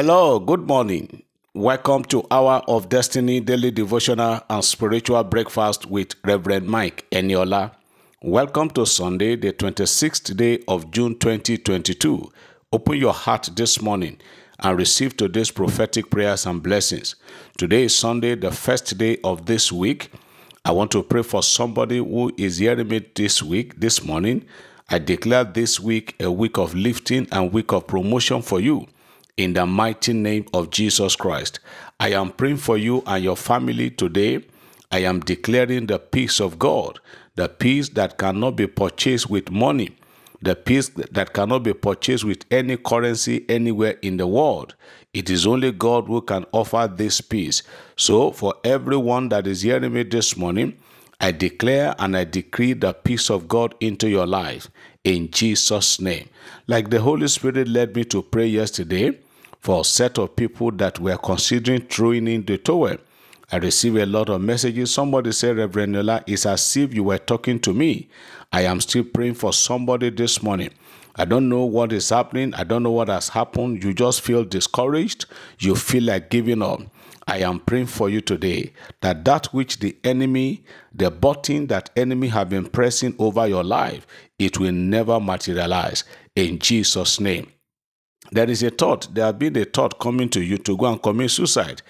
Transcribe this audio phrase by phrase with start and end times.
[0.00, 1.24] Hello, good morning.
[1.54, 7.72] Welcome to Hour of Destiny Daily Devotional and Spiritual Breakfast with Reverend Mike Eniola.
[8.22, 12.30] Welcome to Sunday, the 26th day of June 2022.
[12.72, 14.20] Open your heart this morning
[14.60, 17.16] and receive today's prophetic prayers and blessings.
[17.56, 20.12] Today is Sunday, the first day of this week.
[20.64, 24.44] I want to pray for somebody who is hearing me this week, this morning.
[24.90, 28.86] I declare this week a week of lifting and week of promotion for you
[29.38, 31.60] in the mighty name of Jesus Christ.
[31.98, 34.44] I am praying for you and your family today.
[34.90, 37.00] I am declaring the peace of God,
[37.36, 39.96] the peace that cannot be purchased with money,
[40.42, 44.74] the peace that cannot be purchased with any currency anywhere in the world.
[45.14, 47.62] It is only God who can offer this peace.
[47.96, 50.76] So, for everyone that is hearing me this morning,
[51.20, 54.68] I declare and I decree the peace of God into your life
[55.04, 56.28] in Jesus' name.
[56.66, 59.18] Like the Holy Spirit led me to pray yesterday,
[59.60, 62.96] for a set of people that were considering throwing in the towel.
[63.50, 64.92] I received a lot of messages.
[64.92, 68.08] Somebody said, Reverend Eniola, it's as if you were talking to me.
[68.52, 70.70] I am still praying for somebody this morning.
[71.16, 72.54] I don't know what is happening.
[72.54, 73.82] I don't know what has happened.
[73.82, 75.26] You just feel discouraged.
[75.58, 76.82] You feel like giving up.
[77.26, 82.28] I am praying for you today that that which the enemy, the button that enemy
[82.28, 84.06] have been pressing over your life,
[84.38, 86.04] it will never materialize
[86.36, 87.50] in Jesus' name.
[88.30, 91.02] There is a thought, there have been a thought coming to you to go and
[91.02, 91.82] commit suicide.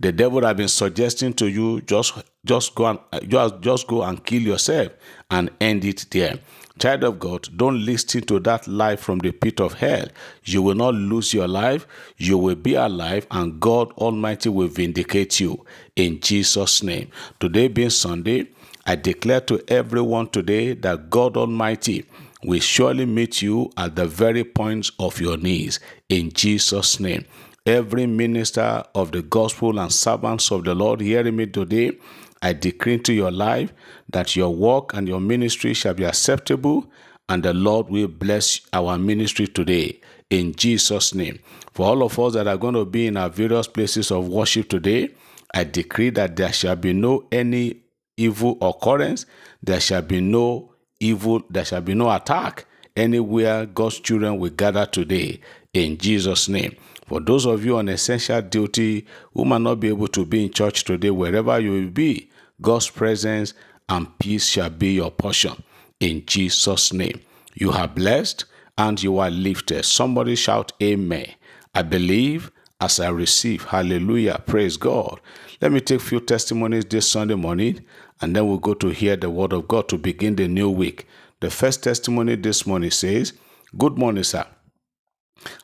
[0.00, 4.02] The devil have been suggesting to you just just go and uh, just, just go
[4.02, 4.92] and kill yourself
[5.30, 6.38] and end it there.
[6.78, 10.06] Child of God, don't listen to that lie from the pit of hell.
[10.44, 11.86] You will not lose your life.
[12.18, 15.64] You will be alive and God Almighty will vindicate you
[15.96, 17.10] in Jesus' name.
[17.40, 18.48] Today being Sunday,
[18.84, 22.04] I declare to everyone today that God Almighty
[22.44, 27.24] will surely meet you at the very points of your knees in Jesus' name.
[27.64, 31.98] Every minister of the gospel and servants of the Lord hearing me today,
[32.42, 33.72] I decree into your life
[34.10, 36.90] that your work and your ministry shall be acceptable,
[37.28, 41.40] and the Lord will bless our ministry today in Jesus' name.
[41.72, 44.68] For all of us that are going to be in our various places of worship
[44.68, 45.08] today,
[45.52, 47.80] I decree that there shall be no any
[48.16, 49.26] evil occurrence,
[49.62, 54.86] there shall be no evil, there shall be no attack anywhere God's children will gather
[54.86, 55.40] today
[55.72, 56.76] in Jesus' name.
[57.06, 60.50] For those of you on essential duty who might not be able to be in
[60.52, 62.30] church today, wherever you will be,
[62.60, 63.54] God's presence
[63.88, 65.62] and peace shall be your portion
[66.00, 67.20] in Jesus' name.
[67.54, 68.44] You are blessed
[68.76, 69.84] and you are lifted.
[69.84, 71.26] Somebody shout, Amen.
[71.74, 73.64] I believe as I receive.
[73.64, 74.42] Hallelujah.
[74.46, 75.20] Praise God.
[75.60, 77.84] Let me take a few testimonies this Sunday morning
[78.20, 81.06] and then we'll go to hear the word of God to begin the new week.
[81.40, 83.32] The first testimony this morning says,
[83.76, 84.46] Good morning, sir.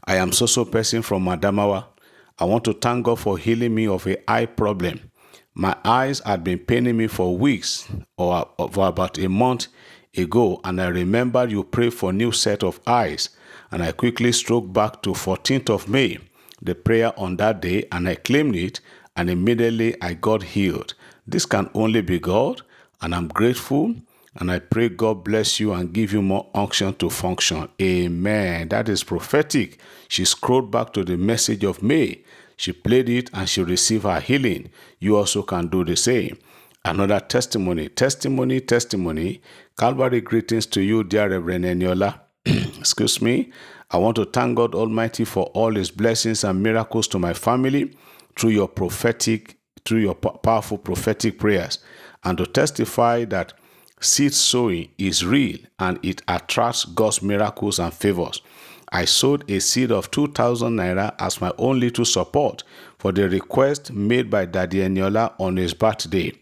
[0.04, 1.86] I am so so person from Adamawa.
[2.38, 5.10] I want to thank God for healing me of a eye problem.
[5.54, 9.68] My eyes had been paining me for weeks or for about a month
[10.16, 13.30] ago, and I remember you prayed for new set of eyes,
[13.70, 16.18] and I quickly stroked back to 14th of May,
[16.60, 18.80] the prayer on that day, and I claimed it,
[19.16, 20.94] and immediately I got healed.
[21.26, 22.62] This can only be God,
[23.00, 23.94] and I'm grateful.
[24.36, 27.68] And I pray God bless you and give you more unction to function.
[27.80, 28.68] Amen.
[28.68, 29.78] That is prophetic.
[30.08, 32.22] She scrolled back to the message of May.
[32.56, 34.70] She played it and she received her healing.
[35.00, 36.38] You also can do the same.
[36.84, 39.42] Another testimony, testimony, testimony.
[39.78, 42.20] Calvary greetings to you, dear Reverend Eniola.
[42.46, 43.52] Excuse me.
[43.90, 47.94] I want to thank God Almighty for all his blessings and miracles to my family
[48.38, 51.78] through your prophetic, through your powerful prophetic prayers,
[52.24, 53.52] and to testify that
[54.00, 58.42] seed sowing is real and it attracts God's miracles and favors.
[58.90, 62.62] I sowed a seed of 2,000 naira as my own little support
[62.98, 66.32] for the request made by Daddy Eniola on his birthday.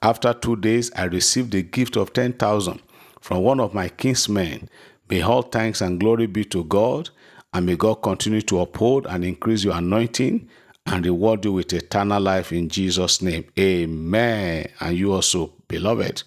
[0.00, 2.80] After two days, I received a gift of 10,000
[3.20, 4.70] from one of my kinsmen.
[5.10, 7.10] May all thanks and glory be to God,
[7.52, 10.48] and may God continue to uphold and increase your anointing
[10.90, 13.44] and reward you with eternal life in Jesus' name.
[13.58, 14.68] Amen.
[14.80, 16.22] And you also, beloved.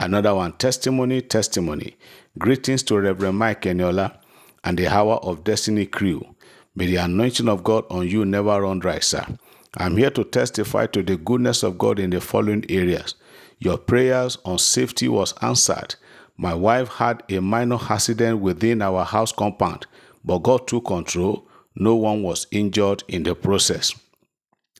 [0.00, 1.96] Another one, testimony, testimony.
[2.38, 4.16] Greetings to Reverend Mike Eniola
[4.64, 6.24] and the Hour of Destiny crew.
[6.74, 9.26] May the anointing of God on you never run dry, sir.
[9.76, 13.14] I'm here to testify to the goodness of God in the following areas.
[13.58, 15.96] Your prayers on safety was answered.
[16.36, 19.86] My wife had a minor accident within our house compound,
[20.24, 21.47] but God took control.
[21.78, 23.94] No one was injured in the process.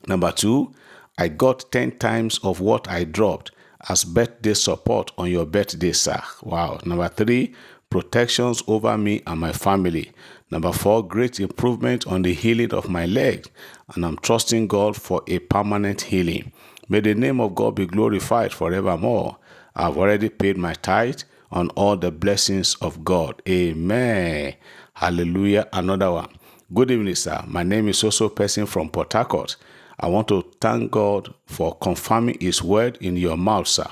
[0.07, 0.73] Number two,
[1.17, 3.51] I got 10 times of what I dropped
[3.87, 6.21] as birthday support on your birthday, sir.
[6.43, 6.79] Wow.
[6.85, 7.55] Number three,
[7.89, 10.11] protections over me and my family.
[10.51, 13.49] Number four, great improvement on the healing of my legs,
[13.95, 16.51] and I'm trusting God for a permanent healing.
[16.89, 19.37] May the name of God be glorified forevermore.
[19.75, 23.41] I've already paid my tithe on all the blessings of God.
[23.47, 24.55] Amen.
[24.93, 25.67] Hallelujah.
[25.71, 26.29] Another one.
[26.71, 27.43] Good evening, sir.
[27.47, 29.55] My name is also person from Port Harcourt.
[29.99, 33.87] I want to thank God for confirming His word in your mouth, sir.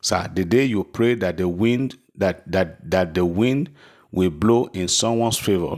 [0.00, 3.68] Sir, the day you pray that the wind that that that the wind
[4.10, 5.76] will blow in someone's favor,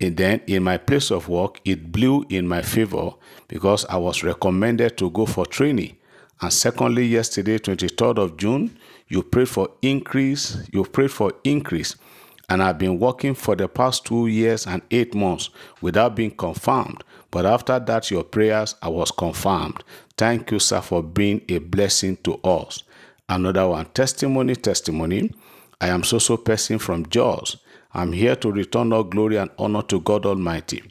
[0.00, 3.12] and then in my place of work, it blew in my favor
[3.46, 5.96] because I was recommended to go for training.
[6.40, 10.58] And secondly, yesterday, 23rd of June, you prayed for increase.
[10.72, 11.94] You prayed for increase.
[12.48, 15.50] And I've been working for the past two years and eight months
[15.80, 17.02] without being confirmed.
[17.30, 19.82] But after that, your prayers, I was confirmed.
[20.16, 22.84] Thank you, sir, for being a blessing to us.
[23.28, 25.34] Another one, testimony, testimony.
[25.80, 27.56] I am so so person from Jos.
[27.92, 30.82] I'm here to return all glory and honor to God Almighty.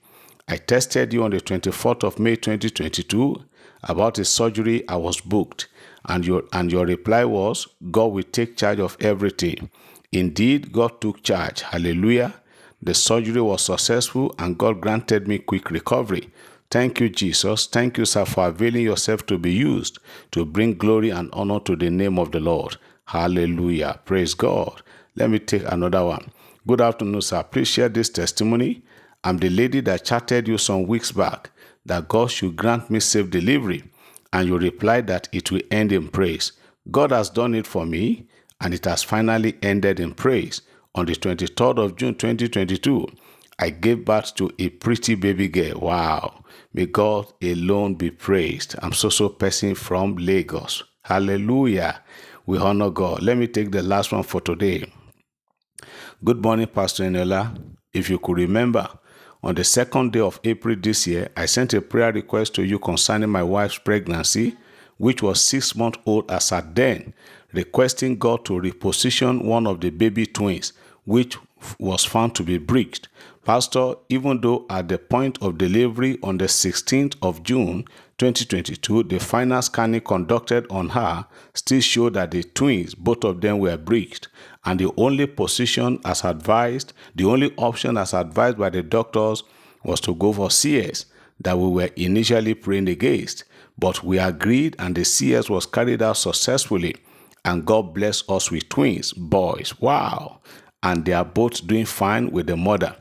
[0.47, 3.43] I tested you on the 24th of May 2022
[3.83, 5.67] about a surgery I was booked,
[6.07, 9.69] and your and your reply was, God will take charge of everything.
[10.11, 11.61] Indeed, God took charge.
[11.61, 12.35] Hallelujah.
[12.81, 16.29] The surgery was successful and God granted me quick recovery.
[16.71, 17.67] Thank you, Jesus.
[17.67, 19.99] Thank you, sir, for availing yourself to be used
[20.31, 22.77] to bring glory and honor to the name of the Lord.
[23.05, 23.99] Hallelujah.
[24.05, 24.81] Praise God.
[25.15, 26.31] Let me take another one.
[26.67, 27.43] Good afternoon, sir.
[27.43, 28.83] Please share this testimony.
[29.23, 31.51] I'm the lady that chatted you some weeks back
[31.85, 33.83] that God should grant me safe delivery,
[34.33, 36.51] and you replied that it will end in praise.
[36.91, 38.27] God has done it for me,
[38.65, 40.63] and it has finally ended in praise.
[40.95, 43.07] On the 23rd of June 2022,
[43.59, 45.81] I gave birth to a pretty baby girl.
[45.81, 46.43] Wow.
[46.73, 48.73] May God alone be praised.
[48.79, 50.83] I'm so so person from Lagos.
[51.03, 52.01] Hallelujah.
[52.47, 53.21] We honor God.
[53.21, 54.91] Let me take the last one for today.
[56.23, 57.55] Good morning, Pastor Eniola.
[57.93, 58.89] If you could remember,
[59.43, 62.79] on the second day of April this year, I sent a prayer request to you
[62.79, 64.57] concerning my wife's pregnancy,
[64.97, 67.13] which was six months old as at then,
[67.53, 70.73] requesting God to reposition one of the baby twins,
[71.05, 71.37] which
[71.79, 73.07] was found to be breached.
[73.43, 77.85] Pastor, even though at the point of delivery on the 16th of June
[78.17, 83.59] 2022, the final scanning conducted on her still showed that the twins, both of them
[83.59, 84.29] were breached,
[84.65, 89.43] and the only position as advised, the only option as advised by the doctors
[89.83, 91.05] was to go for CS
[91.39, 93.43] that we were initially praying against.
[93.77, 96.95] But we agreed, and the CS was carried out successfully,
[97.43, 99.79] and God blessed us with twins, boys.
[99.79, 100.41] Wow!
[100.81, 102.95] And they are both doing fine with the mother.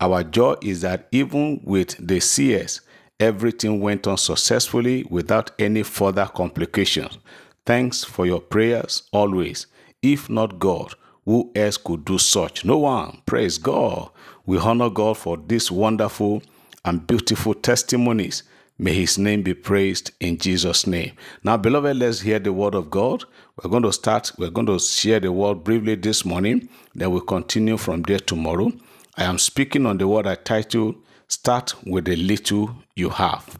[0.00, 2.80] Our joy is that even with the CS,
[3.20, 7.18] everything went on successfully without any further complications.
[7.66, 9.66] Thanks for your prayers always.
[10.02, 10.94] If not God,
[11.24, 12.64] who else could do such?
[12.64, 13.22] No one.
[13.24, 14.10] Praise God.
[14.44, 16.42] We honor God for these wonderful
[16.84, 18.42] and beautiful testimonies.
[18.76, 21.12] May his name be praised in Jesus' name.
[21.44, 23.24] Now, beloved, let's hear the word of God.
[23.56, 27.20] We're going to start, we're going to share the word briefly this morning, then we'll
[27.20, 28.72] continue from there tomorrow.
[29.16, 30.96] I am speaking on the word I titled
[31.28, 33.58] Start with the Little You Have.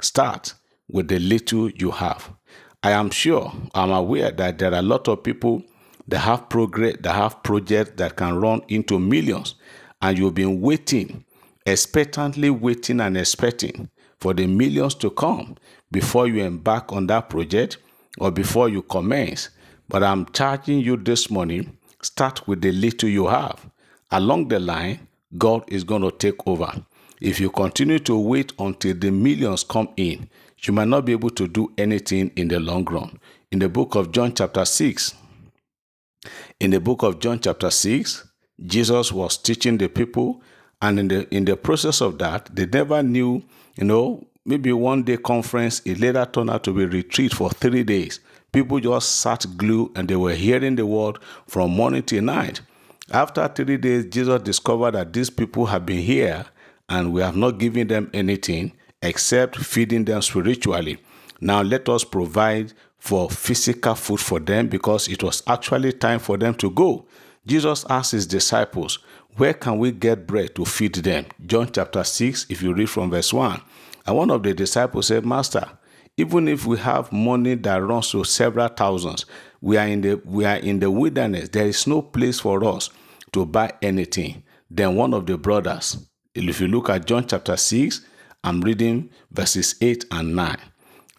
[0.00, 0.54] Start
[0.88, 2.30] with the little you have.
[2.82, 5.62] I am sure, I'm aware that there are a lot of people
[6.08, 9.56] that have progress, that have projects that can run into millions,
[10.00, 11.24] and you've been waiting,
[11.64, 13.88] expectantly waiting and expecting
[14.22, 15.56] for the millions to come
[15.90, 17.78] before you embark on that project
[18.18, 19.50] or before you commence.
[19.88, 23.68] But I'm charging you this morning, start with the little you have
[24.12, 26.70] along the line, God is going to take over.
[27.20, 30.28] If you continue to wait until the millions come in,
[30.62, 33.18] you might not be able to do anything in the long run.
[33.50, 35.14] In the book of John, chapter 6,
[36.60, 38.28] in the book of John, chapter 6,
[38.64, 40.42] Jesus was teaching the people,
[40.80, 43.42] and in the in the process of that, they never knew,
[43.76, 47.84] you know, maybe one day conference, it later turned out to be retreat for three
[47.84, 48.20] days.
[48.52, 52.60] People just sat glued and they were hearing the word from morning till night.
[53.10, 56.44] After three days, Jesus discovered that these people have been here
[56.88, 60.98] and we have not given them anything except feeding them spiritually.
[61.40, 66.36] Now let us provide for physical food for them because it was actually time for
[66.36, 67.04] them to go.
[67.46, 68.98] Jesus asked his disciples,
[69.36, 71.26] Where can we get bread to feed them?
[71.44, 73.60] John chapter 6, if you read from verse 1.
[74.06, 75.66] And one of the disciples said, Master,
[76.16, 79.26] even if we have money that runs to several thousands,
[79.60, 81.48] we are in the we are in the wilderness.
[81.48, 82.90] There is no place for us
[83.32, 84.42] to buy anything.
[84.70, 88.02] Then one of the brothers, if you look at John chapter 6,
[88.44, 90.56] I'm reading verses 8 and 9.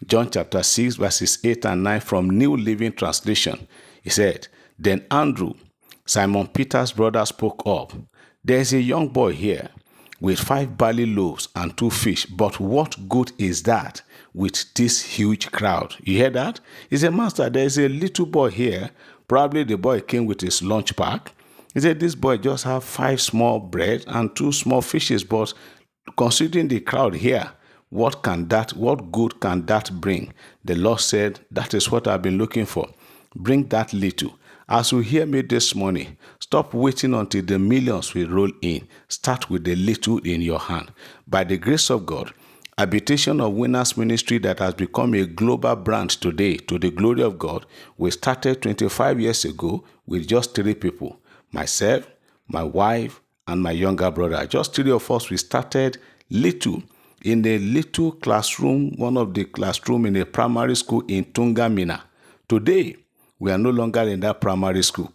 [0.06, 3.66] John chapter 6, verses 8 and 9 from New Living Translation.
[4.02, 5.54] He said, Then Andrew,
[6.06, 7.94] Simon Peter's brother spoke up.
[8.44, 9.70] There's a young boy here
[10.20, 14.02] with five barley loaves and two fish, but what good is that
[14.34, 15.96] with this huge crowd?
[16.02, 16.60] You hear that?
[16.90, 18.90] He said, Master, there's a little boy here.
[19.26, 21.32] Probably the boy came with his lunch pack.
[21.72, 25.54] He said, This boy just have five small bread and two small fishes, but
[26.18, 27.50] considering the crowd here,
[27.88, 30.34] what can that, what good can that bring?
[30.66, 32.90] The Lord said, That is what I've been looking for.
[33.34, 34.38] Bring that little.
[34.68, 38.88] As you hear me this morning, stop waiting until the millions will roll in.
[39.08, 40.90] Start with the little in your hand.
[41.26, 42.32] By the grace of God,
[42.78, 47.38] Habitation of Winners Ministry that has become a global brand today to the glory of
[47.38, 47.66] God,
[47.98, 51.20] we started 25 years ago with just three people
[51.52, 52.06] myself,
[52.48, 54.46] my wife, and my younger brother.
[54.46, 55.98] Just three of us, we started
[56.30, 56.82] little
[57.22, 62.00] in a little classroom, one of the classroom in a primary school in Tungamina.
[62.48, 62.96] Today,
[63.44, 65.12] we are no longer in that primary school.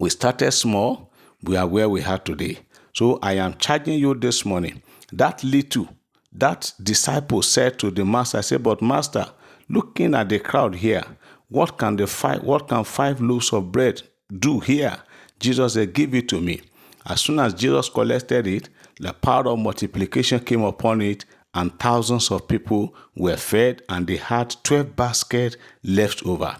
[0.00, 1.12] We started small,
[1.44, 2.58] we are where we are today.
[2.92, 4.82] So I am charging you this morning.
[5.12, 5.88] That little,
[6.32, 9.26] that disciple said to the master, I said, But master,
[9.68, 11.04] looking at the crowd here,
[11.48, 14.02] what can the five what can five loaves of bread
[14.36, 14.98] do here?
[15.38, 16.60] Jesus said, Give it to me.
[17.06, 18.68] As soon as Jesus collected it,
[18.98, 24.16] the power of multiplication came upon it, and thousands of people were fed, and they
[24.16, 26.56] had 12 baskets left over.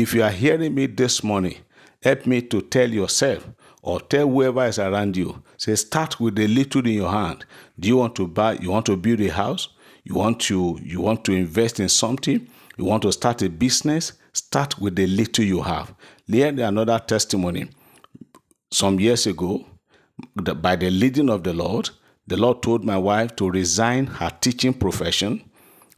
[0.00, 1.56] If you are hearing me this morning,
[2.04, 3.48] help me to tell yourself
[3.82, 5.42] or tell whoever is around you.
[5.56, 7.44] Say, start with the little in your hand.
[7.80, 8.52] Do you want to buy?
[8.52, 9.70] You want to build a house?
[10.04, 12.48] You want to you want to invest in something?
[12.76, 14.12] You want to start a business?
[14.32, 15.92] Start with the little you have.
[16.28, 17.68] Hear another testimony.
[18.70, 19.66] Some years ago,
[20.36, 21.90] by the leading of the Lord,
[22.28, 25.42] the Lord told my wife to resign her teaching profession.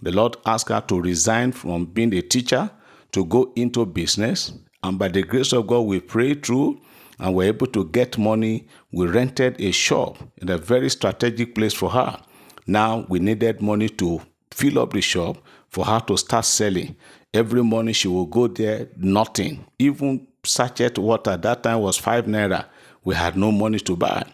[0.01, 2.71] The Lord asked her to resign from being a teacher
[3.13, 4.53] to go into business.
[4.83, 6.81] And by the grace of God, we prayed through
[7.19, 8.67] and were able to get money.
[8.93, 12.21] We rented a shop in a very strategic place for her.
[12.67, 15.39] Now we needed money to fill up the shop
[15.69, 16.97] for her to start selling.
[17.33, 19.65] Every morning she will go there, nothing.
[19.79, 22.65] Even sachet water that time was five naira.
[23.05, 24.25] We had no money to buy.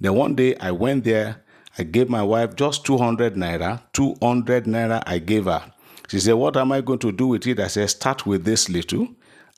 [0.00, 1.42] Then one day I went there.
[1.78, 3.82] I gave my wife just 200 naira.
[3.92, 5.70] 200 naira I gave her.
[6.08, 7.60] She said, What am I going to do with it?
[7.60, 9.08] I said, Start with this little.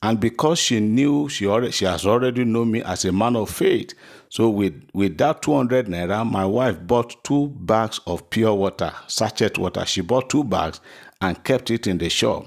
[0.01, 3.49] And because she knew she already she has already known me as a man of
[3.49, 3.93] faith,
[4.29, 9.57] so with with that 200 naira, my wife bought two bags of pure water, sachet
[9.57, 9.85] water.
[9.85, 10.79] She bought two bags
[11.19, 12.45] and kept it in the shop.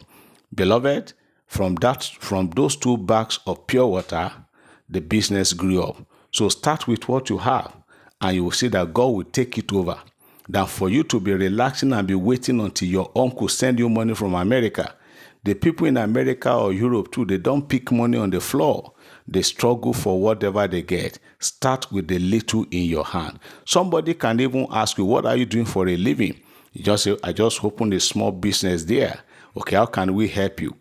[0.55, 1.13] Beloved,
[1.47, 4.33] from that from those two bags of pure water,
[4.89, 5.99] the business grew up.
[6.31, 7.77] So start with what you have,
[8.23, 9.99] and you will see that God will take it over
[10.53, 14.15] than for you to be relaxing and be waiting until your uncle send you money
[14.15, 14.95] from America.
[15.45, 18.93] The people in America or Europe too, they don't pick money on the floor.
[19.27, 21.19] They struggle for whatever they get.
[21.39, 23.39] Start with the little in your hand.
[23.65, 26.39] Somebody can even ask you, what are you doing for a living?
[26.73, 29.21] You just say, I just opened a small business there.
[29.57, 30.77] Okay, how can we help you?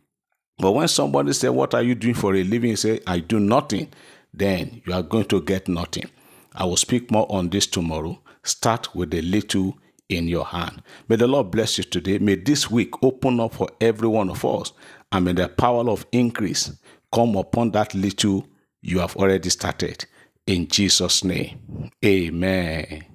[0.57, 2.71] But when somebody say, what are you doing for a living?
[2.71, 3.87] You say, I do nothing.
[4.33, 6.09] Then you are going to get nothing.
[6.53, 8.19] I will speak more on this tomorrow.
[8.43, 9.77] Start with the little
[10.09, 10.81] in your hand.
[11.07, 12.19] May the Lord bless you today.
[12.19, 14.73] May this week open up for every one of us.
[15.11, 16.71] And may the power of increase
[17.13, 18.47] come upon that little
[18.81, 20.05] you have already started.
[20.47, 23.10] In Jesus' name, amen.